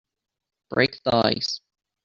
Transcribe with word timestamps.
Break 0.71 0.99
the 1.03 1.13
ice 1.15 1.61